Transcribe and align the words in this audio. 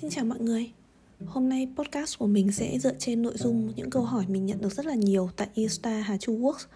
Xin 0.00 0.10
chào 0.10 0.24
mọi 0.24 0.38
người. 0.40 0.72
Hôm 1.26 1.48
nay 1.48 1.68
podcast 1.76 2.18
của 2.18 2.26
mình 2.26 2.52
sẽ 2.52 2.78
dựa 2.78 2.94
trên 2.98 3.22
nội 3.22 3.32
dung 3.36 3.72
những 3.76 3.90
câu 3.90 4.02
hỏi 4.02 4.24
mình 4.28 4.46
nhận 4.46 4.60
được 4.60 4.72
rất 4.72 4.86
là 4.86 4.94
nhiều 4.94 5.30
tại 5.36 5.48
Insta 5.54 5.90
Hà 5.90 6.16
Chu 6.16 6.38
Works. 6.38 6.66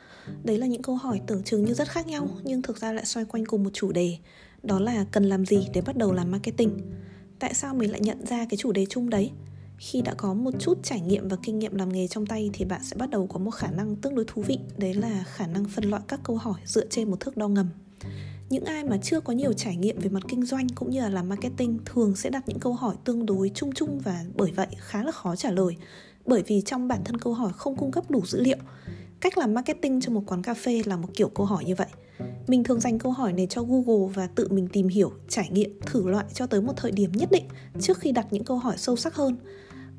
Đấy 0.45 0.59
là 0.59 0.67
những 0.67 0.83
câu 0.83 0.95
hỏi 0.97 1.21
tưởng 1.27 1.43
chừng 1.43 1.65
như 1.65 1.75
rất 1.75 1.89
khác 1.89 2.07
nhau, 2.07 2.29
nhưng 2.45 2.63
thực 2.63 2.81
ra 2.81 2.93
lại 2.93 3.05
xoay 3.05 3.27
quanh 3.27 3.47
cùng 3.47 3.65
một 3.65 3.71
chủ 3.73 3.93
đề. 3.93 4.17
Đó 4.63 4.81
là 4.81 5.07
cần 5.11 5.25
làm 5.25 5.47
gì 5.47 5.67
để 5.75 5.81
bắt 5.81 5.97
đầu 5.97 6.13
làm 6.13 6.31
marketing? 6.31 6.79
Tại 7.39 7.55
sao 7.55 7.75
mình 7.75 7.91
lại 7.91 8.01
nhận 8.01 8.27
ra 8.27 8.47
cái 8.51 8.57
chủ 8.57 8.73
đề 8.73 8.87
chung 8.87 9.11
đấy? 9.11 9.31
Khi 9.79 10.03
đã 10.03 10.15
có 10.15 10.35
một 10.35 10.55
chút 10.61 10.79
trải 10.83 11.01
nghiệm 11.01 11.29
và 11.29 11.37
kinh 11.43 11.59
nghiệm 11.59 11.75
làm 11.75 11.93
nghề 11.93 12.09
trong 12.09 12.27
tay 12.27 12.51
thì 12.53 12.65
bạn 12.65 12.81
sẽ 12.85 12.97
bắt 12.97 13.11
đầu 13.11 13.27
có 13.27 13.39
một 13.39 13.51
khả 13.51 13.71
năng 13.71 13.97
tương 13.97 14.15
đối 14.15 14.25
thú 14.29 14.43
vị. 14.43 14.59
Đấy 14.77 14.95
là 14.95 15.25
khả 15.27 15.47
năng 15.47 15.65
phân 15.69 15.85
loại 15.85 16.03
các 16.09 16.21
câu 16.25 16.37
hỏi 16.37 16.61
dựa 16.65 16.87
trên 16.87 17.11
một 17.11 17.21
thước 17.21 17.37
đo 17.37 17.49
ngầm 17.49 17.69
những 18.55 18.65
ai 18.65 18.85
mà 18.85 18.97
chưa 19.03 19.21
có 19.21 19.33
nhiều 19.33 19.53
trải 19.53 19.77
nghiệm 19.77 19.99
về 19.99 20.09
mặt 20.09 20.23
kinh 20.29 20.45
doanh 20.45 20.69
cũng 20.69 20.91
như 20.91 21.01
là 21.01 21.09
làm 21.09 21.29
marketing 21.29 21.79
thường 21.85 22.17
sẽ 22.17 22.31
đặt 22.31 22.49
những 22.49 22.59
câu 22.59 22.73
hỏi 22.73 22.95
tương 23.05 23.27
đối 23.27 23.51
chung 23.55 23.73
chung 23.73 24.01
và 24.05 24.25
bởi 24.35 24.51
vậy 24.51 24.67
khá 24.79 25.05
là 25.05 25.13
khó 25.13 25.37
trả 25.37 25.51
lời. 25.51 25.77
Bởi 26.27 26.43
vì 26.47 26.61
trong 26.61 26.89
bản 26.89 27.05
thân 27.05 27.19
câu 27.19 27.33
hỏi 27.33 27.53
không 27.57 27.77
cung 27.77 27.91
cấp 27.91 28.11
đủ 28.11 28.23
dữ 28.27 28.43
liệu, 28.43 28.57
cách 29.21 29.39
làm 29.39 29.55
marketing 29.55 30.01
cho 30.01 30.13
một 30.13 30.23
quán 30.27 30.43
cà 30.43 30.55
phê 30.55 30.83
là 30.87 30.97
một 30.97 31.09
kiểu 31.15 31.29
câu 31.29 31.47
hỏi 31.47 31.65
như 31.65 31.75
vậy. 31.75 31.87
Mình 32.47 32.65
thường 32.65 32.81
dành 32.81 32.99
câu 32.99 33.13
hỏi 33.13 33.33
này 33.33 33.47
cho 33.51 33.63
google 33.63 34.13
và 34.15 34.27
tự 34.27 34.49
mình 34.51 34.69
tìm 34.73 34.89
hiểu, 34.89 35.13
trải 35.29 35.49
nghiệm, 35.51 35.81
thử 35.87 36.09
loại 36.09 36.25
cho 36.35 36.47
tới 36.47 36.63
một 36.63 36.73
thời 36.77 36.93
điểm 36.93 37.13
nhất 37.13 37.29
định 37.33 37.45
trước 37.81 37.99
khi 37.99 38.13
đặt 38.13 38.27
những 38.31 38.45
câu 38.45 38.59
hỏi 38.59 38.75
sâu 38.79 38.97
sắc 38.97 39.15
hơn. 39.15 39.37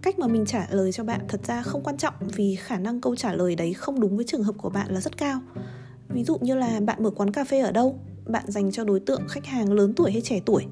Cách 0.02 0.20
mà 0.20 0.28
mình 0.28 0.46
trả 0.46 0.68
lời 0.72 0.92
cho 0.92 1.04
bạn 1.04 1.22
thật 1.28 1.42
ra 1.48 1.62
không 1.62 1.84
quan 1.84 1.98
trọng 1.98 2.14
vì 2.36 2.56
khả 2.56 2.78
năng 2.78 3.02
câu 3.02 3.16
trả 3.16 3.34
lời 3.34 3.56
đấy 3.56 3.74
không 3.74 4.00
đúng 4.00 4.16
với 4.16 4.26
trường 4.26 4.44
hợp 4.44 4.56
của 4.58 4.70
bạn 4.70 4.94
là 4.94 5.02
rất 5.02 5.18
cao. 5.18 5.42
Ví 6.10 6.24
dụ 6.24 6.38
như 6.42 6.56
là 6.56 6.80
bạn 6.80 7.04
mở 7.04 7.10
quán 7.10 7.32
cà 7.32 7.44
phê 7.44 7.60
ở 7.60 7.72
đâu? 7.72 8.00
Bạn 8.28 8.44
dành 8.48 8.72
cho 8.72 8.84
đối 8.84 9.00
tượng, 9.00 9.22
khách 9.30 9.46
hàng 9.46 9.74
lớn 9.74 9.94
tuổi 9.94 10.12
hay 10.12 10.22
trẻ 10.22 10.40
tuổi 10.46 10.66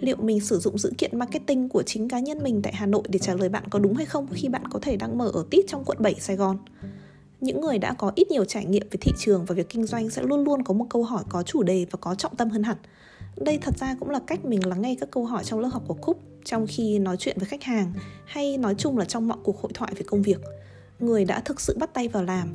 liệu 0.00 0.16
mình 0.16 0.40
sử 0.40 0.58
dụng 0.58 0.78
dữ 0.78 0.92
kiện 0.98 1.18
marketing 1.18 1.68
của 1.68 1.82
chính 1.82 2.08
cá 2.08 2.20
nhân 2.20 2.38
mình 2.42 2.62
tại 2.62 2.72
Hà 2.72 2.86
Nội 2.86 3.02
để 3.08 3.18
trả 3.18 3.34
lời 3.34 3.48
bạn 3.48 3.64
có 3.70 3.78
đúng 3.78 3.94
hay 3.94 4.06
không 4.06 4.26
khi 4.32 4.48
bạn 4.48 4.68
có 4.70 4.78
thể 4.82 4.96
đang 4.96 5.18
mở 5.18 5.30
ở 5.34 5.44
tít 5.50 5.64
trong 5.68 5.84
quận 5.84 5.98
7 6.00 6.14
Sài 6.20 6.36
Gòn. 6.36 6.58
Những 7.40 7.60
người 7.60 7.78
đã 7.78 7.94
có 7.94 8.12
ít 8.14 8.30
nhiều 8.30 8.44
trải 8.44 8.64
nghiệm 8.64 8.86
về 8.90 8.98
thị 9.00 9.12
trường 9.18 9.44
và 9.44 9.54
việc 9.54 9.68
kinh 9.68 9.86
doanh 9.86 10.10
sẽ 10.10 10.22
luôn 10.22 10.44
luôn 10.44 10.64
có 10.64 10.74
một 10.74 10.86
câu 10.90 11.02
hỏi 11.02 11.24
có 11.28 11.42
chủ 11.42 11.62
đề 11.62 11.86
và 11.90 11.98
có 12.00 12.14
trọng 12.14 12.36
tâm 12.36 12.50
hơn 12.50 12.62
hẳn. 12.62 12.76
Đây 13.36 13.58
thật 13.62 13.78
ra 13.78 13.96
cũng 14.00 14.10
là 14.10 14.20
cách 14.26 14.44
mình 14.44 14.66
lắng 14.66 14.82
nghe 14.82 14.96
các 15.00 15.10
câu 15.10 15.24
hỏi 15.24 15.44
trong 15.44 15.60
lớp 15.60 15.68
học 15.72 15.82
của 15.86 15.94
Cúc 15.94 16.20
trong 16.44 16.66
khi 16.68 16.98
nói 16.98 17.16
chuyện 17.16 17.36
với 17.38 17.48
khách 17.48 17.62
hàng 17.62 17.92
hay 18.24 18.58
nói 18.58 18.74
chung 18.78 18.98
là 18.98 19.04
trong 19.04 19.28
mọi 19.28 19.38
cuộc 19.42 19.62
hội 19.62 19.72
thoại 19.74 19.92
về 19.96 20.02
công 20.06 20.22
việc. 20.22 20.40
Người 21.00 21.24
đã 21.24 21.40
thực 21.40 21.60
sự 21.60 21.76
bắt 21.78 21.94
tay 21.94 22.08
vào 22.08 22.24
làm 22.24 22.48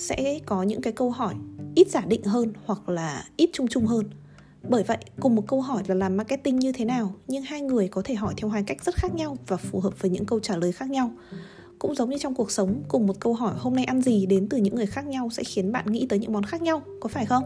sẽ 0.00 0.38
có 0.46 0.62
những 0.62 0.80
cái 0.80 0.92
câu 0.92 1.10
hỏi 1.10 1.34
ít 1.74 1.88
giả 1.88 2.00
định 2.08 2.22
hơn 2.22 2.52
hoặc 2.64 2.88
là 2.88 3.24
ít 3.36 3.50
chung 3.52 3.68
chung 3.68 3.86
hơn. 3.86 4.10
Bởi 4.68 4.82
vậy, 4.82 4.98
cùng 5.20 5.34
một 5.34 5.44
câu 5.48 5.60
hỏi 5.60 5.82
là 5.86 5.94
làm 5.94 6.16
marketing 6.16 6.58
như 6.58 6.72
thế 6.72 6.84
nào, 6.84 7.14
nhưng 7.28 7.42
hai 7.42 7.60
người 7.60 7.88
có 7.88 8.02
thể 8.04 8.14
hỏi 8.14 8.34
theo 8.36 8.50
hai 8.50 8.62
cách 8.62 8.84
rất 8.84 8.94
khác 8.94 9.14
nhau 9.14 9.36
và 9.46 9.56
phù 9.56 9.80
hợp 9.80 10.02
với 10.02 10.10
những 10.10 10.26
câu 10.26 10.40
trả 10.40 10.56
lời 10.56 10.72
khác 10.72 10.90
nhau. 10.90 11.12
Cũng 11.78 11.94
giống 11.94 12.10
như 12.10 12.18
trong 12.18 12.34
cuộc 12.34 12.50
sống, 12.50 12.82
cùng 12.88 13.06
một 13.06 13.20
câu 13.20 13.34
hỏi 13.34 13.54
hôm 13.58 13.74
nay 13.74 13.84
ăn 13.84 14.02
gì 14.02 14.26
đến 14.26 14.48
từ 14.48 14.58
những 14.58 14.74
người 14.74 14.86
khác 14.86 15.06
nhau 15.06 15.28
sẽ 15.30 15.44
khiến 15.44 15.72
bạn 15.72 15.92
nghĩ 15.92 16.06
tới 16.08 16.18
những 16.18 16.32
món 16.32 16.42
khác 16.42 16.62
nhau, 16.62 16.82
có 17.00 17.08
phải 17.08 17.26
không? 17.26 17.44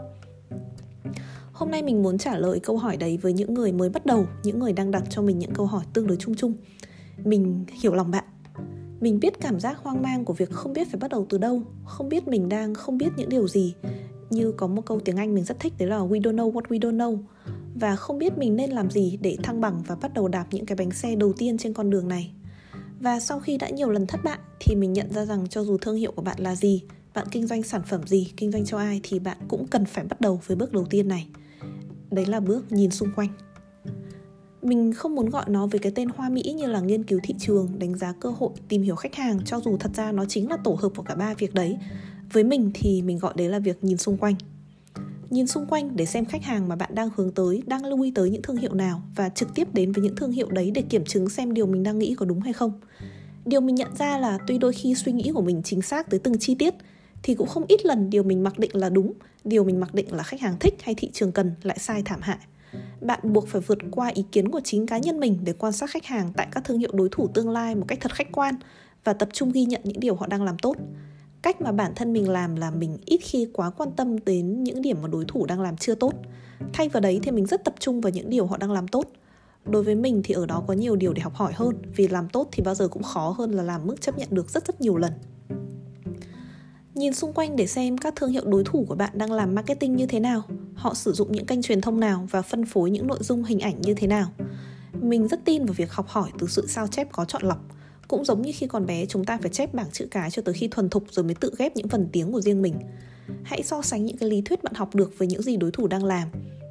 Hôm 1.52 1.70
nay 1.70 1.82
mình 1.82 2.02
muốn 2.02 2.18
trả 2.18 2.38
lời 2.38 2.60
câu 2.60 2.78
hỏi 2.78 2.96
đấy 2.96 3.18
với 3.22 3.32
những 3.32 3.54
người 3.54 3.72
mới 3.72 3.88
bắt 3.88 4.06
đầu, 4.06 4.26
những 4.42 4.58
người 4.58 4.72
đang 4.72 4.90
đặt 4.90 5.02
cho 5.10 5.22
mình 5.22 5.38
những 5.38 5.54
câu 5.54 5.66
hỏi 5.66 5.84
tương 5.92 6.06
đối 6.06 6.16
chung 6.16 6.34
chung. 6.34 6.54
Mình 7.24 7.64
hiểu 7.80 7.94
lòng 7.94 8.10
bạn 8.10 8.24
mình 9.04 9.20
biết 9.20 9.40
cảm 9.40 9.60
giác 9.60 9.78
hoang 9.78 10.02
mang 10.02 10.24
của 10.24 10.32
việc 10.32 10.50
không 10.50 10.72
biết 10.72 10.88
phải 10.90 11.00
bắt 11.00 11.10
đầu 11.10 11.26
từ 11.28 11.38
đâu 11.38 11.62
không 11.84 12.08
biết 12.08 12.28
mình 12.28 12.48
đang 12.48 12.74
không 12.74 12.98
biết 12.98 13.08
những 13.16 13.28
điều 13.28 13.48
gì 13.48 13.74
như 14.30 14.52
có 14.52 14.66
một 14.66 14.86
câu 14.86 15.00
tiếng 15.00 15.16
Anh 15.16 15.34
mình 15.34 15.44
rất 15.44 15.60
thích 15.60 15.72
đấy 15.78 15.88
là 15.88 15.98
we 15.98 16.20
don't 16.20 16.36
know 16.36 16.52
what 16.52 16.62
we 16.62 16.78
don't 16.78 16.96
know 16.96 17.18
và 17.74 17.96
không 17.96 18.18
biết 18.18 18.38
mình 18.38 18.56
nên 18.56 18.70
làm 18.70 18.90
gì 18.90 19.18
để 19.20 19.36
thăng 19.42 19.60
bằng 19.60 19.82
và 19.86 19.94
bắt 19.94 20.14
đầu 20.14 20.28
đạp 20.28 20.46
những 20.50 20.66
cái 20.66 20.76
bánh 20.76 20.90
xe 20.90 21.14
đầu 21.14 21.32
tiên 21.32 21.58
trên 21.58 21.74
con 21.74 21.90
đường 21.90 22.08
này. 22.08 22.32
Và 23.00 23.20
sau 23.20 23.40
khi 23.40 23.58
đã 23.58 23.68
nhiều 23.68 23.90
lần 23.90 24.06
thất 24.06 24.20
bại 24.24 24.38
thì 24.60 24.74
mình 24.74 24.92
nhận 24.92 25.12
ra 25.12 25.24
rằng 25.24 25.48
cho 25.48 25.64
dù 25.64 25.78
thương 25.78 25.96
hiệu 25.96 26.12
của 26.12 26.22
bạn 26.22 26.40
là 26.40 26.56
gì, 26.56 26.82
bạn 27.14 27.26
kinh 27.30 27.46
doanh 27.46 27.62
sản 27.62 27.82
phẩm 27.86 28.06
gì, 28.06 28.32
kinh 28.36 28.52
doanh 28.52 28.64
cho 28.64 28.78
ai 28.78 29.00
thì 29.02 29.18
bạn 29.18 29.36
cũng 29.48 29.66
cần 29.66 29.84
phải 29.84 30.04
bắt 30.04 30.20
đầu 30.20 30.40
với 30.46 30.56
bước 30.56 30.72
đầu 30.72 30.84
tiên 30.90 31.08
này. 31.08 31.26
Đấy 32.10 32.26
là 32.26 32.40
bước 32.40 32.72
nhìn 32.72 32.90
xung 32.90 33.08
quanh. 33.16 33.28
Mình 34.64 34.92
không 34.92 35.14
muốn 35.14 35.30
gọi 35.30 35.44
nó 35.48 35.66
với 35.66 35.78
cái 35.78 35.92
tên 35.94 36.08
hoa 36.08 36.28
mỹ 36.28 36.42
như 36.56 36.66
là 36.66 36.80
nghiên 36.80 37.04
cứu 37.04 37.20
thị 37.22 37.34
trường, 37.38 37.78
đánh 37.78 37.98
giá 37.98 38.12
cơ 38.20 38.30
hội, 38.30 38.50
tìm 38.68 38.82
hiểu 38.82 38.96
khách 38.96 39.14
hàng 39.14 39.38
cho 39.44 39.60
dù 39.60 39.76
thật 39.76 39.90
ra 39.94 40.12
nó 40.12 40.24
chính 40.24 40.50
là 40.50 40.56
tổ 40.64 40.78
hợp 40.80 40.92
của 40.96 41.02
cả 41.02 41.14
ba 41.14 41.34
việc 41.34 41.54
đấy. 41.54 41.78
Với 42.32 42.44
mình 42.44 42.70
thì 42.74 43.02
mình 43.02 43.18
gọi 43.18 43.32
đấy 43.36 43.48
là 43.48 43.58
việc 43.58 43.84
nhìn 43.84 43.96
xung 43.96 44.16
quanh. 44.16 44.34
Nhìn 45.30 45.46
xung 45.46 45.66
quanh 45.66 45.96
để 45.96 46.06
xem 46.06 46.24
khách 46.24 46.42
hàng 46.42 46.68
mà 46.68 46.76
bạn 46.76 46.94
đang 46.94 47.08
hướng 47.16 47.32
tới 47.32 47.62
đang 47.66 47.84
lưu 47.84 48.02
ý 48.02 48.10
tới 48.10 48.30
những 48.30 48.42
thương 48.42 48.56
hiệu 48.56 48.74
nào 48.74 49.02
và 49.16 49.28
trực 49.28 49.54
tiếp 49.54 49.74
đến 49.74 49.92
với 49.92 50.04
những 50.04 50.16
thương 50.16 50.32
hiệu 50.32 50.50
đấy 50.50 50.70
để 50.74 50.82
kiểm 50.82 51.04
chứng 51.04 51.28
xem 51.28 51.54
điều 51.54 51.66
mình 51.66 51.82
đang 51.82 51.98
nghĩ 51.98 52.14
có 52.14 52.26
đúng 52.26 52.40
hay 52.40 52.52
không. 52.52 52.80
Điều 53.44 53.60
mình 53.60 53.74
nhận 53.74 53.96
ra 53.98 54.18
là 54.18 54.38
tuy 54.46 54.58
đôi 54.58 54.72
khi 54.72 54.94
suy 54.94 55.12
nghĩ 55.12 55.30
của 55.34 55.42
mình 55.42 55.62
chính 55.64 55.82
xác 55.82 56.10
tới 56.10 56.20
từng 56.20 56.38
chi 56.38 56.54
tiết 56.54 56.74
thì 57.22 57.34
cũng 57.34 57.48
không 57.48 57.64
ít 57.68 57.86
lần 57.86 58.10
điều 58.10 58.22
mình 58.22 58.42
mặc 58.42 58.58
định 58.58 58.70
là 58.74 58.88
đúng 58.88 59.12
điều 59.44 59.64
mình 59.64 59.80
mặc 59.80 59.94
định 59.94 60.14
là 60.14 60.22
khách 60.22 60.40
hàng 60.40 60.56
thích 60.60 60.74
hay 60.82 60.94
thị 60.94 61.10
trường 61.12 61.32
cần 61.32 61.52
lại 61.62 61.78
sai 61.78 62.02
thảm 62.04 62.20
hại 62.22 62.38
bạn 63.00 63.20
buộc 63.22 63.48
phải 63.48 63.60
vượt 63.60 63.78
qua 63.90 64.08
ý 64.08 64.24
kiến 64.32 64.48
của 64.48 64.60
chính 64.64 64.86
cá 64.86 64.98
nhân 64.98 65.20
mình 65.20 65.38
để 65.44 65.52
quan 65.52 65.72
sát 65.72 65.90
khách 65.90 66.04
hàng 66.04 66.32
tại 66.36 66.48
các 66.50 66.64
thương 66.64 66.78
hiệu 66.78 66.90
đối 66.92 67.08
thủ 67.12 67.28
tương 67.28 67.50
lai 67.50 67.74
một 67.74 67.84
cách 67.88 67.98
thật 68.00 68.12
khách 68.14 68.32
quan 68.32 68.54
và 69.04 69.12
tập 69.12 69.28
trung 69.32 69.52
ghi 69.52 69.64
nhận 69.64 69.80
những 69.84 70.00
điều 70.00 70.14
họ 70.14 70.26
đang 70.26 70.42
làm 70.42 70.58
tốt. 70.58 70.76
Cách 71.42 71.60
mà 71.60 71.72
bản 71.72 71.92
thân 71.96 72.12
mình 72.12 72.30
làm 72.30 72.56
là 72.56 72.70
mình 72.70 72.98
ít 73.06 73.20
khi 73.22 73.48
quá 73.52 73.70
quan 73.70 73.90
tâm 73.92 74.24
đến 74.24 74.64
những 74.64 74.82
điểm 74.82 74.96
mà 75.02 75.08
đối 75.08 75.24
thủ 75.24 75.46
đang 75.46 75.60
làm 75.60 75.76
chưa 75.76 75.94
tốt. 75.94 76.12
Thay 76.72 76.88
vào 76.88 77.00
đấy 77.00 77.20
thì 77.22 77.30
mình 77.30 77.46
rất 77.46 77.64
tập 77.64 77.74
trung 77.78 78.00
vào 78.00 78.10
những 78.10 78.30
điều 78.30 78.46
họ 78.46 78.56
đang 78.56 78.72
làm 78.72 78.88
tốt. 78.88 79.06
Đối 79.64 79.82
với 79.82 79.94
mình 79.94 80.20
thì 80.24 80.34
ở 80.34 80.46
đó 80.46 80.62
có 80.66 80.74
nhiều 80.74 80.96
điều 80.96 81.12
để 81.12 81.22
học 81.22 81.34
hỏi 81.34 81.52
hơn, 81.56 81.76
vì 81.96 82.08
làm 82.08 82.28
tốt 82.28 82.48
thì 82.52 82.62
bao 82.62 82.74
giờ 82.74 82.88
cũng 82.88 83.02
khó 83.02 83.34
hơn 83.38 83.50
là 83.50 83.62
làm 83.62 83.86
mức 83.86 84.00
chấp 84.00 84.18
nhận 84.18 84.28
được 84.30 84.50
rất 84.50 84.66
rất 84.66 84.80
nhiều 84.80 84.96
lần. 84.96 85.12
Nhìn 86.94 87.14
xung 87.14 87.32
quanh 87.32 87.56
để 87.56 87.66
xem 87.66 87.98
các 87.98 88.16
thương 88.16 88.30
hiệu 88.30 88.44
đối 88.46 88.64
thủ 88.64 88.84
của 88.88 88.94
bạn 88.94 89.10
đang 89.14 89.32
làm 89.32 89.54
marketing 89.54 89.96
như 89.96 90.06
thế 90.06 90.20
nào 90.20 90.42
họ 90.74 90.94
sử 90.94 91.12
dụng 91.12 91.32
những 91.32 91.46
kênh 91.46 91.62
truyền 91.62 91.80
thông 91.80 92.00
nào 92.00 92.26
và 92.30 92.42
phân 92.42 92.66
phối 92.66 92.90
những 92.90 93.06
nội 93.06 93.18
dung 93.20 93.44
hình 93.44 93.60
ảnh 93.60 93.80
như 93.80 93.94
thế 93.94 94.06
nào. 94.06 94.30
Mình 95.00 95.28
rất 95.28 95.44
tin 95.44 95.64
vào 95.64 95.74
việc 95.74 95.92
học 95.92 96.08
hỏi 96.08 96.30
từ 96.38 96.46
sự 96.46 96.66
sao 96.66 96.86
chép 96.86 97.08
có 97.12 97.24
chọn 97.24 97.42
lọc. 97.42 97.58
Cũng 98.08 98.24
giống 98.24 98.42
như 98.42 98.52
khi 98.54 98.66
còn 98.66 98.86
bé, 98.86 99.06
chúng 99.06 99.24
ta 99.24 99.38
phải 99.42 99.50
chép 99.50 99.74
bảng 99.74 99.90
chữ 99.92 100.06
cái 100.10 100.30
cho 100.30 100.42
tới 100.42 100.54
khi 100.54 100.68
thuần 100.68 100.90
thục 100.90 101.04
rồi 101.10 101.24
mới 101.24 101.34
tự 101.34 101.54
ghép 101.58 101.76
những 101.76 101.88
phần 101.88 102.08
tiếng 102.12 102.32
của 102.32 102.40
riêng 102.40 102.62
mình. 102.62 102.74
Hãy 103.42 103.62
so 103.62 103.82
sánh 103.82 104.04
những 104.04 104.16
cái 104.16 104.28
lý 104.28 104.40
thuyết 104.40 104.62
bạn 104.62 104.74
học 104.74 104.94
được 104.94 105.18
với 105.18 105.28
những 105.28 105.42
gì 105.42 105.56
đối 105.56 105.70
thủ 105.70 105.86
đang 105.86 106.04
làm. 106.04 106.28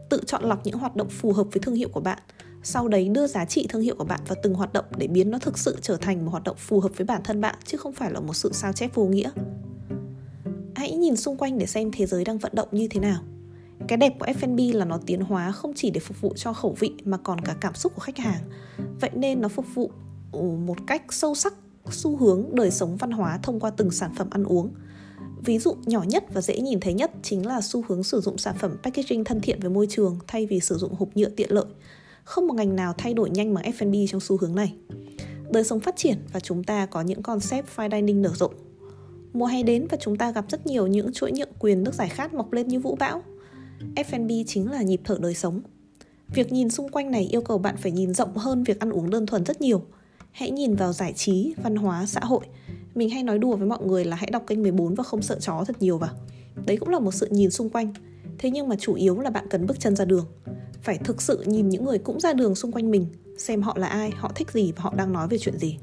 Tự 0.09 0.21
chọn 0.25 0.43
lọc 0.43 0.65
những 0.65 0.77
hoạt 0.77 0.95
động 0.95 1.09
phù 1.09 1.33
hợp 1.33 1.47
với 1.51 1.59
thương 1.59 1.75
hiệu 1.75 1.89
của 1.91 1.99
bạn. 1.99 2.19
Sau 2.63 2.87
đấy 2.87 3.09
đưa 3.09 3.27
giá 3.27 3.45
trị 3.45 3.65
thương 3.69 3.81
hiệu 3.81 3.95
của 3.97 4.03
bạn 4.03 4.19
vào 4.27 4.37
từng 4.43 4.53
hoạt 4.53 4.73
động 4.73 4.85
để 4.97 5.07
biến 5.07 5.31
nó 5.31 5.39
thực 5.39 5.57
sự 5.57 5.77
trở 5.81 5.97
thành 5.97 6.25
một 6.25 6.31
hoạt 6.31 6.43
động 6.43 6.57
phù 6.59 6.79
hợp 6.79 6.91
với 6.95 7.05
bản 7.05 7.21
thân 7.23 7.41
bạn, 7.41 7.55
chứ 7.65 7.77
không 7.77 7.93
phải 7.93 8.11
là 8.11 8.19
một 8.19 8.33
sự 8.33 8.49
sao 8.53 8.73
chép 8.73 8.95
vô 8.95 9.05
nghĩa. 9.05 9.29
Hãy 10.75 10.91
nhìn 10.91 11.15
xung 11.15 11.37
quanh 11.37 11.57
để 11.57 11.65
xem 11.65 11.91
thế 11.93 12.05
giới 12.05 12.25
đang 12.25 12.37
vận 12.37 12.51
động 12.55 12.67
như 12.71 12.87
thế 12.87 12.99
nào 12.99 13.21
cái 13.87 13.97
đẹp 13.97 14.13
của 14.19 14.25
F&B 14.25 14.75
là 14.75 14.85
nó 14.85 14.99
tiến 15.05 15.21
hóa 15.21 15.51
không 15.51 15.73
chỉ 15.75 15.89
để 15.89 15.99
phục 15.99 16.21
vụ 16.21 16.33
cho 16.35 16.53
khẩu 16.53 16.75
vị 16.79 16.91
mà 17.05 17.17
còn 17.17 17.41
cả 17.41 17.55
cảm 17.61 17.75
xúc 17.75 17.91
của 17.95 18.01
khách 18.01 18.17
hàng. 18.17 18.41
Vậy 19.01 19.09
nên 19.13 19.41
nó 19.41 19.47
phục 19.47 19.65
vụ 19.73 19.91
ừ, 20.31 20.41
một 20.41 20.77
cách 20.87 21.13
sâu 21.13 21.35
sắc, 21.35 21.53
xu 21.89 22.17
hướng 22.17 22.55
đời 22.55 22.71
sống 22.71 22.97
văn 22.97 23.11
hóa 23.11 23.39
thông 23.43 23.59
qua 23.59 23.69
từng 23.69 23.91
sản 23.91 24.11
phẩm 24.15 24.27
ăn 24.31 24.43
uống. 24.43 24.69
Ví 25.45 25.59
dụ, 25.59 25.75
nhỏ 25.85 26.03
nhất 26.07 26.23
và 26.33 26.41
dễ 26.41 26.59
nhìn 26.59 26.79
thấy 26.79 26.93
nhất 26.93 27.11
chính 27.23 27.45
là 27.45 27.61
xu 27.61 27.83
hướng 27.87 28.03
sử 28.03 28.21
dụng 28.21 28.37
sản 28.37 28.55
phẩm 28.59 28.77
packaging 28.83 29.23
thân 29.23 29.41
thiện 29.41 29.59
với 29.59 29.69
môi 29.69 29.87
trường 29.89 30.19
thay 30.27 30.45
vì 30.45 30.59
sử 30.59 30.77
dụng 30.77 30.93
hộp 30.93 31.09
nhựa 31.15 31.29
tiện 31.29 31.51
lợi. 31.51 31.65
Không 32.23 32.47
một 32.47 32.53
ngành 32.53 32.75
nào 32.75 32.93
thay 32.97 33.13
đổi 33.13 33.29
nhanh 33.29 33.53
bằng 33.53 33.63
F&B 33.63 33.95
trong 34.09 34.21
xu 34.21 34.37
hướng 34.37 34.55
này. 34.55 34.73
Đời 35.51 35.63
sống 35.63 35.79
phát 35.79 35.95
triển 35.95 36.17
và 36.33 36.39
chúng 36.39 36.63
ta 36.63 36.85
có 36.85 37.01
những 37.01 37.23
concept 37.23 37.67
fine 37.75 37.91
dining 37.91 38.21
nở 38.21 38.31
rộ. 38.35 38.49
Mùa 39.33 39.45
hè 39.45 39.63
đến 39.63 39.87
và 39.89 39.97
chúng 40.01 40.17
ta 40.17 40.31
gặp 40.31 40.45
rất 40.49 40.65
nhiều 40.65 40.87
những 40.87 41.13
chuỗi 41.13 41.31
nhượng 41.31 41.53
quyền 41.59 41.83
nước 41.83 41.93
giải 41.93 42.09
khát 42.09 42.33
mọc 42.33 42.53
lên 42.53 42.67
như 42.67 42.79
vũ 42.79 42.95
bão. 42.95 43.21
F&B 43.95 44.31
chính 44.47 44.71
là 44.71 44.81
nhịp 44.81 45.01
thở 45.03 45.17
đời 45.21 45.33
sống 45.33 45.61
việc 46.33 46.51
nhìn 46.51 46.69
xung 46.69 46.89
quanh 46.89 47.11
này 47.11 47.27
yêu 47.31 47.41
cầu 47.41 47.57
bạn 47.57 47.77
phải 47.77 47.91
nhìn 47.91 48.13
rộng 48.13 48.37
hơn 48.37 48.63
việc 48.63 48.79
ăn 48.79 48.89
uống 48.89 49.09
đơn 49.09 49.25
thuần 49.25 49.45
rất 49.45 49.61
nhiều 49.61 49.81
hãy 50.33 50.51
nhìn 50.51 50.75
vào 50.75 50.93
giải 50.93 51.13
trí, 51.13 51.53
văn 51.63 51.75
hóa, 51.75 52.05
xã 52.05 52.19
hội. 52.23 52.45
Mình 52.95 53.09
hay 53.09 53.23
nói 53.23 53.39
đùa 53.39 53.55
với 53.55 53.67
mọi 53.67 53.85
người 53.85 54.05
là 54.05 54.15
hãy 54.15 54.29
đọc 54.31 54.43
kênh 54.47 54.63
14 54.63 54.95
và 54.95 55.03
không 55.03 55.21
sợ 55.21 55.37
chó 55.39 55.63
thật 55.67 55.75
nhiều 55.79 55.97
vào. 55.97 56.09
Đấy 56.65 56.77
cũng 56.77 56.89
là 56.89 56.99
một 56.99 57.13
sự 57.13 57.27
nhìn 57.31 57.51
xung 57.51 57.69
quanh. 57.69 57.93
Thế 58.37 58.49
nhưng 58.49 58.67
mà 58.67 58.75
chủ 58.79 58.93
yếu 58.93 59.19
là 59.19 59.29
bạn 59.29 59.47
cần 59.49 59.65
bước 59.65 59.79
chân 59.79 59.95
ra 59.95 60.05
đường. 60.05 60.25
Phải 60.81 60.97
thực 60.97 61.21
sự 61.21 61.43
nhìn 61.45 61.69
những 61.69 61.85
người 61.85 61.97
cũng 61.97 62.19
ra 62.19 62.33
đường 62.33 62.55
xung 62.55 62.71
quanh 62.71 62.91
mình, 62.91 63.07
xem 63.37 63.61
họ 63.61 63.77
là 63.77 63.87
ai, 63.87 64.11
họ 64.11 64.31
thích 64.35 64.51
gì 64.51 64.71
và 64.71 64.83
họ 64.83 64.93
đang 64.95 65.13
nói 65.13 65.27
về 65.27 65.37
chuyện 65.37 65.57
gì. 65.57 65.77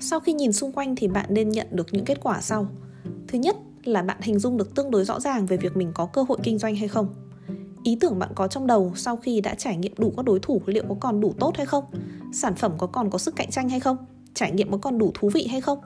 Sau 0.00 0.20
khi 0.20 0.32
nhìn 0.32 0.52
xung 0.52 0.72
quanh 0.72 0.96
thì 0.96 1.08
bạn 1.08 1.26
nên 1.34 1.50
nhận 1.50 1.66
được 1.70 1.86
những 1.90 2.04
kết 2.04 2.18
quả 2.22 2.40
sau. 2.40 2.66
Thứ 3.28 3.38
nhất 3.38 3.56
là 3.84 4.02
bạn 4.02 4.16
hình 4.20 4.38
dung 4.38 4.56
được 4.56 4.74
tương 4.74 4.90
đối 4.90 5.04
rõ 5.04 5.20
ràng 5.20 5.46
về 5.46 5.56
việc 5.56 5.76
mình 5.76 5.92
có 5.94 6.06
cơ 6.06 6.24
hội 6.28 6.38
kinh 6.42 6.58
doanh 6.58 6.76
hay 6.76 6.88
không? 6.88 7.14
Ý 7.82 7.96
tưởng 8.00 8.18
bạn 8.18 8.30
có 8.34 8.48
trong 8.48 8.66
đầu 8.66 8.92
sau 8.96 9.16
khi 9.16 9.40
đã 9.40 9.54
trải 9.54 9.76
nghiệm 9.76 9.92
đủ 9.98 10.12
các 10.16 10.24
đối 10.24 10.40
thủ 10.40 10.62
liệu 10.66 10.84
có 10.88 10.94
còn 11.00 11.20
đủ 11.20 11.34
tốt 11.38 11.56
hay 11.56 11.66
không? 11.66 11.84
Sản 12.32 12.54
phẩm 12.54 12.72
có 12.78 12.86
còn 12.86 13.10
có 13.10 13.18
sức 13.18 13.36
cạnh 13.36 13.50
tranh 13.50 13.68
hay 13.68 13.80
không? 13.80 13.96
Trải 14.34 14.52
nghiệm 14.52 14.70
có 14.70 14.76
còn 14.76 14.98
đủ 14.98 15.10
thú 15.14 15.28
vị 15.28 15.46
hay 15.50 15.60
không? 15.60 15.78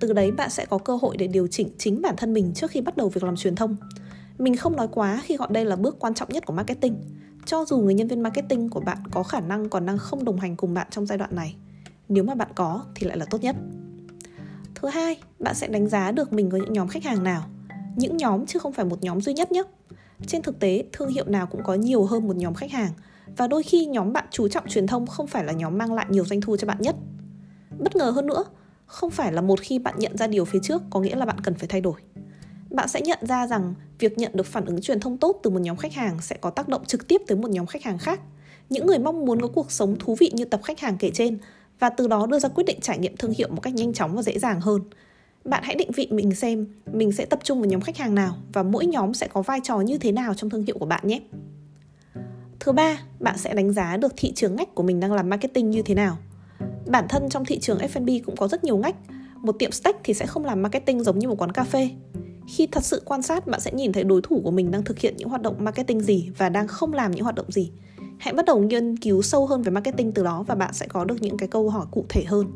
Từ 0.00 0.12
đấy 0.12 0.32
bạn 0.32 0.50
sẽ 0.50 0.66
có 0.66 0.78
cơ 0.78 0.96
hội 0.96 1.16
để 1.16 1.26
điều 1.26 1.46
chỉnh 1.46 1.68
chính 1.78 2.02
bản 2.02 2.14
thân 2.16 2.32
mình 2.32 2.52
trước 2.54 2.70
khi 2.70 2.80
bắt 2.80 2.96
đầu 2.96 3.08
việc 3.08 3.24
làm 3.24 3.36
truyền 3.36 3.54
thông. 3.54 3.76
Mình 4.38 4.56
không 4.56 4.76
nói 4.76 4.88
quá 4.92 5.20
khi 5.24 5.36
gọi 5.36 5.48
đây 5.50 5.64
là 5.64 5.76
bước 5.76 5.96
quan 5.98 6.14
trọng 6.14 6.28
nhất 6.28 6.46
của 6.46 6.52
marketing. 6.52 6.96
Cho 7.46 7.64
dù 7.64 7.78
người 7.78 7.94
nhân 7.94 8.08
viên 8.08 8.22
marketing 8.22 8.68
của 8.68 8.80
bạn 8.80 8.98
có 9.10 9.22
khả 9.22 9.40
năng 9.40 9.68
còn 9.68 9.86
đang 9.86 9.98
không 9.98 10.24
đồng 10.24 10.40
hành 10.40 10.56
cùng 10.56 10.74
bạn 10.74 10.86
trong 10.90 11.06
giai 11.06 11.18
đoạn 11.18 11.34
này, 11.34 11.56
nếu 12.08 12.24
mà 12.24 12.34
bạn 12.34 12.48
có 12.54 12.84
thì 12.94 13.06
lại 13.06 13.16
là 13.16 13.26
tốt 13.30 13.42
nhất 13.42 13.56
thứ 14.76 14.88
hai, 14.88 15.18
bạn 15.38 15.54
sẽ 15.54 15.66
đánh 15.66 15.88
giá 15.88 16.12
được 16.12 16.32
mình 16.32 16.50
có 16.50 16.58
những 16.58 16.72
nhóm 16.72 16.88
khách 16.88 17.04
hàng 17.04 17.24
nào. 17.24 17.42
Những 17.96 18.16
nhóm 18.16 18.46
chứ 18.46 18.58
không 18.58 18.72
phải 18.72 18.84
một 18.84 19.02
nhóm 19.02 19.20
duy 19.20 19.32
nhất 19.32 19.52
nhé. 19.52 19.62
Trên 20.26 20.42
thực 20.42 20.58
tế, 20.60 20.84
thương 20.92 21.08
hiệu 21.08 21.24
nào 21.26 21.46
cũng 21.46 21.62
có 21.64 21.74
nhiều 21.74 22.04
hơn 22.04 22.28
một 22.28 22.36
nhóm 22.36 22.54
khách 22.54 22.70
hàng. 22.70 22.90
Và 23.36 23.46
đôi 23.46 23.62
khi 23.62 23.86
nhóm 23.86 24.12
bạn 24.12 24.24
chú 24.30 24.48
trọng 24.48 24.68
truyền 24.68 24.86
thông 24.86 25.06
không 25.06 25.26
phải 25.26 25.44
là 25.44 25.52
nhóm 25.52 25.78
mang 25.78 25.92
lại 25.92 26.06
nhiều 26.08 26.24
doanh 26.24 26.40
thu 26.40 26.56
cho 26.56 26.66
bạn 26.66 26.76
nhất. 26.80 26.96
Bất 27.78 27.96
ngờ 27.96 28.10
hơn 28.10 28.26
nữa, 28.26 28.44
không 28.86 29.10
phải 29.10 29.32
là 29.32 29.40
một 29.40 29.60
khi 29.60 29.78
bạn 29.78 29.94
nhận 29.98 30.16
ra 30.16 30.26
điều 30.26 30.44
phía 30.44 30.58
trước 30.62 30.82
có 30.90 31.00
nghĩa 31.00 31.16
là 31.16 31.26
bạn 31.26 31.40
cần 31.40 31.54
phải 31.54 31.68
thay 31.68 31.80
đổi. 31.80 32.00
Bạn 32.70 32.88
sẽ 32.88 33.00
nhận 33.00 33.18
ra 33.22 33.46
rằng 33.46 33.74
việc 33.98 34.18
nhận 34.18 34.32
được 34.34 34.46
phản 34.46 34.64
ứng 34.64 34.80
truyền 34.80 35.00
thông 35.00 35.18
tốt 35.18 35.40
từ 35.42 35.50
một 35.50 35.60
nhóm 35.60 35.76
khách 35.76 35.92
hàng 35.94 36.18
sẽ 36.20 36.36
có 36.40 36.50
tác 36.50 36.68
động 36.68 36.84
trực 36.84 37.08
tiếp 37.08 37.20
tới 37.26 37.38
một 37.38 37.50
nhóm 37.50 37.66
khách 37.66 37.82
hàng 37.82 37.98
khác. 37.98 38.20
Những 38.70 38.86
người 38.86 38.98
mong 38.98 39.24
muốn 39.24 39.40
có 39.40 39.48
cuộc 39.48 39.70
sống 39.70 39.96
thú 39.98 40.14
vị 40.14 40.30
như 40.34 40.44
tập 40.44 40.60
khách 40.64 40.80
hàng 40.80 40.96
kể 40.98 41.10
trên 41.14 41.38
và 41.78 41.90
từ 41.90 42.06
đó 42.06 42.26
đưa 42.26 42.38
ra 42.38 42.48
quyết 42.48 42.64
định 42.64 42.80
trải 42.80 42.98
nghiệm 42.98 43.16
thương 43.16 43.32
hiệu 43.38 43.48
một 43.50 43.60
cách 43.60 43.74
nhanh 43.74 43.92
chóng 43.92 44.16
và 44.16 44.22
dễ 44.22 44.38
dàng 44.38 44.60
hơn. 44.60 44.82
Bạn 45.44 45.62
hãy 45.64 45.74
định 45.74 45.90
vị 45.92 46.08
mình 46.10 46.34
xem 46.34 46.66
mình 46.92 47.12
sẽ 47.12 47.24
tập 47.24 47.38
trung 47.42 47.60
vào 47.60 47.70
nhóm 47.70 47.80
khách 47.80 47.96
hàng 47.96 48.14
nào 48.14 48.36
và 48.52 48.62
mỗi 48.62 48.86
nhóm 48.86 49.14
sẽ 49.14 49.28
có 49.28 49.42
vai 49.42 49.60
trò 49.62 49.80
như 49.80 49.98
thế 49.98 50.12
nào 50.12 50.34
trong 50.34 50.50
thương 50.50 50.64
hiệu 50.66 50.78
của 50.78 50.86
bạn 50.86 51.08
nhé. 51.08 51.20
Thứ 52.60 52.72
ba, 52.72 52.98
bạn 53.20 53.38
sẽ 53.38 53.54
đánh 53.54 53.72
giá 53.72 53.96
được 53.96 54.12
thị 54.16 54.32
trường 54.32 54.56
ngách 54.56 54.74
của 54.74 54.82
mình 54.82 55.00
đang 55.00 55.12
làm 55.12 55.28
marketing 55.28 55.70
như 55.70 55.82
thế 55.82 55.94
nào. 55.94 56.18
Bản 56.86 57.06
thân 57.08 57.28
trong 57.28 57.44
thị 57.44 57.58
trường 57.58 57.78
F&B 57.78 58.24
cũng 58.26 58.36
có 58.36 58.48
rất 58.48 58.64
nhiều 58.64 58.76
ngách. 58.76 58.96
Một 59.36 59.58
tiệm 59.58 59.72
steak 59.72 59.96
thì 60.04 60.14
sẽ 60.14 60.26
không 60.26 60.44
làm 60.44 60.62
marketing 60.62 61.04
giống 61.04 61.18
như 61.18 61.28
một 61.28 61.38
quán 61.38 61.52
cà 61.52 61.64
phê. 61.64 61.90
Khi 62.48 62.66
thật 62.66 62.84
sự 62.84 63.02
quan 63.04 63.22
sát, 63.22 63.46
bạn 63.46 63.60
sẽ 63.60 63.72
nhìn 63.72 63.92
thấy 63.92 64.04
đối 64.04 64.20
thủ 64.22 64.40
của 64.44 64.50
mình 64.50 64.70
đang 64.70 64.84
thực 64.84 64.98
hiện 64.98 65.14
những 65.16 65.28
hoạt 65.28 65.42
động 65.42 65.54
marketing 65.58 66.00
gì 66.00 66.30
và 66.38 66.48
đang 66.48 66.68
không 66.68 66.92
làm 66.92 67.12
những 67.12 67.24
hoạt 67.24 67.34
động 67.34 67.50
gì 67.50 67.70
hãy 68.18 68.34
bắt 68.34 68.44
đầu 68.44 68.58
nghiên 68.58 68.96
cứu 68.96 69.22
sâu 69.22 69.46
hơn 69.46 69.62
về 69.62 69.70
marketing 69.70 70.12
từ 70.12 70.24
đó 70.24 70.44
và 70.46 70.54
bạn 70.54 70.72
sẽ 70.72 70.86
có 70.86 71.04
được 71.04 71.22
những 71.22 71.36
cái 71.36 71.48
câu 71.48 71.70
hỏi 71.70 71.86
cụ 71.90 72.04
thể 72.08 72.24
hơn. 72.24 72.52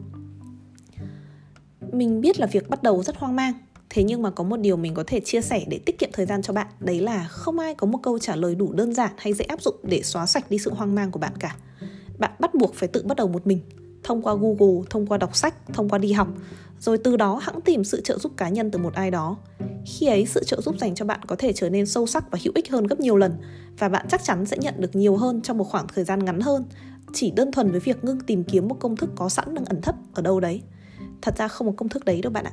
Mình 1.93 2.21
biết 2.21 2.41
là 2.41 2.47
việc 2.47 2.71
bắt 2.71 2.83
đầu 2.83 3.03
rất 3.03 3.17
hoang 3.17 3.37
mang, 3.37 3.53
thế 3.91 4.03
nhưng 4.03 4.23
mà 4.23 4.31
có 4.31 4.45
một 4.45 4.57
điều 4.57 4.77
mình 4.77 4.95
có 4.95 5.05
thể 5.07 5.21
chia 5.21 5.41
sẻ 5.41 5.65
để 5.69 5.79
tiết 5.79 5.99
kiệm 5.99 6.11
thời 6.13 6.27
gian 6.27 6.43
cho 6.43 6.53
bạn, 6.53 6.67
đấy 6.81 7.01
là 7.01 7.25
không 7.25 7.59
ai 7.59 7.75
có 7.75 7.87
một 7.87 7.99
câu 8.03 8.19
trả 8.19 8.37
lời 8.37 8.55
đủ 8.55 8.73
đơn 8.73 8.95
giản 8.95 9.13
hay 9.17 9.33
dễ 9.33 9.45
áp 9.45 9.63
dụng 9.63 9.75
để 9.83 10.03
xóa 10.03 10.27
sạch 10.27 10.51
đi 10.51 10.59
sự 10.59 10.75
hoang 10.75 10.95
mang 10.95 11.11
của 11.11 11.19
bạn 11.19 11.33
cả. 11.39 11.57
Bạn 12.19 12.31
bắt 12.39 12.55
buộc 12.55 12.75
phải 12.75 12.89
tự 12.89 13.03
bắt 13.03 13.17
đầu 13.17 13.29
một 13.29 13.47
mình, 13.47 13.61
thông 14.03 14.23
qua 14.23 14.35
google, 14.35 14.87
thông 14.91 15.07
qua 15.07 15.19
đọc 15.19 15.37
sách, 15.37 15.55
thông 15.73 15.89
qua 15.89 15.99
đi 15.99 16.13
học, 16.13 16.29
rồi 16.81 16.99
từ 16.99 17.17
đó 17.17 17.41
hãng 17.43 17.61
tìm 17.61 17.85
sự 17.85 18.01
trợ 18.01 18.19
giúp 18.19 18.33
cá 18.37 18.49
nhân 18.49 18.71
từ 18.71 18.79
một 18.79 18.95
ai 18.95 19.11
đó 19.11 19.37
khi 19.87 20.07
ấy 20.07 20.27
sự 20.27 20.45
trợ 20.45 20.61
giúp 20.61 20.79
dành 20.79 20.95
cho 20.95 21.05
bạn 21.05 21.21
có 21.27 21.37
thể 21.37 21.53
trở 21.53 21.71
nên 21.71 21.87
sâu 21.87 22.07
sắc 22.07 22.31
và 22.31 22.39
hữu 22.45 22.53
ích 22.57 22.71
hơn 22.71 22.87
gấp 22.87 23.01
nhiều 23.01 23.17
lần 23.17 23.33
và 23.79 23.89
bạn 23.89 24.07
chắc 24.09 24.25
chắn 24.25 24.47
sẽ 24.47 24.57
nhận 24.61 24.75
được 24.79 24.97
nhiều 24.97 25.17
hơn 25.17 25.41
trong 25.43 25.59
một 25.59 25.65
khoảng 25.65 25.87
thời 25.95 26.05
gian 26.05 26.25
ngắn 26.25 26.41
hơn 26.41 26.65
chỉ 27.13 27.31
đơn 27.31 27.53
thuần 27.53 27.71
với 27.71 27.81
việc 27.81 28.05
ngưng 28.05 28.21
tìm 28.21 28.45
kiếm 28.45 28.69
một 28.69 28.77
công 28.81 28.97
thức 28.97 29.11
có 29.17 29.29
sẵn 29.29 29.55
đang 29.55 29.65
ẩn 29.65 29.83
thấp 29.83 29.95
ở 30.15 30.23
đâu 30.23 30.41
đấy 30.41 30.63
thật 31.23 31.35
ra 31.39 31.49
không 31.49 31.67
có 31.67 31.73
công 31.77 31.89
thức 31.89 32.05
đấy 32.05 32.21
đâu 32.23 32.33
bạn 32.33 32.45
ạ 32.45 32.53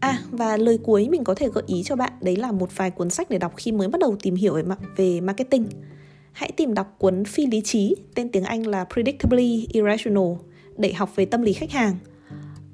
À 0.00 0.18
và 0.30 0.56
lời 0.56 0.78
cuối 0.82 1.08
mình 1.08 1.24
có 1.24 1.34
thể 1.34 1.48
gợi 1.48 1.64
ý 1.66 1.82
cho 1.82 1.96
bạn 1.96 2.12
đấy 2.20 2.36
là 2.36 2.52
một 2.52 2.76
vài 2.76 2.90
cuốn 2.90 3.10
sách 3.10 3.30
để 3.30 3.38
đọc 3.38 3.52
khi 3.56 3.72
mới 3.72 3.88
bắt 3.88 4.00
đầu 4.00 4.16
tìm 4.22 4.34
hiểu 4.34 4.58
về 4.96 5.20
marketing. 5.20 5.66
Hãy 6.32 6.52
tìm 6.56 6.74
đọc 6.74 6.94
cuốn 6.98 7.24
Phi 7.24 7.46
lý 7.46 7.60
trí, 7.60 7.96
tên 8.14 8.28
tiếng 8.28 8.44
Anh 8.44 8.66
là 8.66 8.84
Predictably 8.84 9.66
Irrational 9.72 10.32
để 10.76 10.92
học 10.92 11.16
về 11.16 11.24
tâm 11.24 11.42
lý 11.42 11.52
khách 11.52 11.70
hàng. 11.70 11.96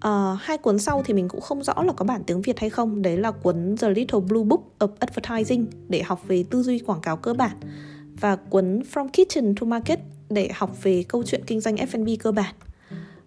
Uh, 0.06 0.40
hai 0.40 0.58
cuốn 0.58 0.78
sau 0.78 1.02
thì 1.04 1.14
mình 1.14 1.28
cũng 1.28 1.40
không 1.40 1.62
rõ 1.62 1.82
là 1.82 1.92
có 1.92 2.04
bản 2.04 2.22
tiếng 2.26 2.42
Việt 2.42 2.58
hay 2.58 2.70
không 2.70 3.02
Đấy 3.02 3.16
là 3.16 3.30
cuốn 3.30 3.76
The 3.80 3.90
Little 3.90 4.20
Blue 4.20 4.44
Book 4.44 4.60
of 4.78 4.88
Advertising 4.98 5.66
Để 5.88 6.02
học 6.02 6.20
về 6.28 6.44
tư 6.50 6.62
duy 6.62 6.78
quảng 6.78 7.00
cáo 7.00 7.16
cơ 7.16 7.34
bản 7.34 7.56
Và 8.20 8.36
cuốn 8.36 8.82
From 8.92 9.08
Kitchen 9.08 9.54
to 9.54 9.66
Market 9.66 9.98
Để 10.30 10.48
học 10.54 10.82
về 10.82 11.04
câu 11.08 11.22
chuyện 11.22 11.44
kinh 11.46 11.60
doanh 11.60 11.76
F&B 11.76 12.08
cơ 12.18 12.32
bản 12.32 12.54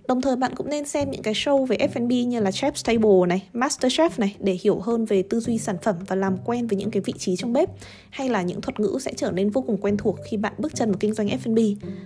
Đồng 0.08 0.22
thời 0.22 0.36
bạn 0.36 0.56
cũng 0.56 0.70
nên 0.70 0.86
xem 0.86 1.12
những 1.12 1.22
cái 1.22 1.34
show 1.34 1.66
về 1.66 1.78
F&B 1.94 2.28
như 2.28 2.40
là 2.40 2.50
Chef's 2.50 2.84
Table 2.86 3.28
này, 3.28 3.48
Master 3.54 4.00
Chef 4.00 4.10
này 4.18 4.36
để 4.40 4.58
hiểu 4.62 4.80
hơn 4.80 5.06
về 5.06 5.24
tư 5.24 5.40
duy 5.40 5.58
sản 5.58 5.76
phẩm 5.82 5.96
và 6.08 6.16
làm 6.16 6.38
quen 6.46 6.68
với 6.68 6.78
những 6.78 6.92
cái 6.92 7.02
vị 7.06 7.14
trí 7.18 7.36
trong 7.36 7.54
bếp 7.54 7.70
hay 8.10 8.30
là 8.30 8.42
những 8.42 8.62
thuật 8.62 8.80
ngữ 8.80 8.98
sẽ 9.02 9.14
trở 9.18 9.32
nên 9.32 9.50
vô 9.50 9.62
cùng 9.62 9.78
quen 9.82 9.98
thuộc 9.98 10.20
khi 10.26 10.38
bạn 10.38 10.54
bước 10.58 10.76
chân 10.76 10.92
vào 10.92 10.98
kinh 11.00 11.14
doanh 11.14 11.28
F&B. 11.28 11.60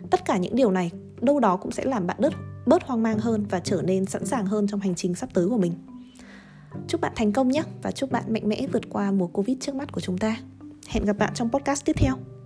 Tất 0.09 0.25
cả 0.25 0.37
những 0.37 0.55
điều 0.55 0.71
này 0.71 0.91
đâu 1.21 1.39
đó 1.39 1.57
cũng 1.57 1.71
sẽ 1.71 1.85
làm 1.85 2.07
bạn 2.07 2.17
đứt 2.19 2.33
bớt 2.65 2.83
hoang 2.83 3.03
mang 3.03 3.19
hơn 3.19 3.45
và 3.49 3.59
trở 3.59 3.81
nên 3.81 4.05
sẵn 4.05 4.25
sàng 4.25 4.45
hơn 4.45 4.67
trong 4.67 4.79
hành 4.79 4.95
trình 4.95 5.15
sắp 5.15 5.29
tới 5.33 5.49
của 5.49 5.57
mình. 5.57 5.73
Chúc 6.87 7.01
bạn 7.01 7.11
thành 7.15 7.33
công 7.33 7.49
nhé 7.49 7.63
và 7.81 7.91
chúc 7.91 8.11
bạn 8.11 8.33
mạnh 8.33 8.49
mẽ 8.49 8.67
vượt 8.73 8.83
qua 8.89 9.11
mùa 9.11 9.27
Covid 9.27 9.57
trước 9.59 9.75
mắt 9.75 9.91
của 9.91 10.01
chúng 10.01 10.17
ta. 10.17 10.37
Hẹn 10.87 11.05
gặp 11.05 11.17
bạn 11.17 11.33
trong 11.33 11.49
podcast 11.51 11.85
tiếp 11.85 11.95
theo. 11.99 12.36